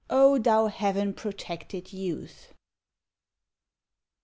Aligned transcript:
O 0.09 0.39
thou 0.39 0.65
heaven 0.65 1.13
protected 1.13 1.93
youth! 1.93 2.55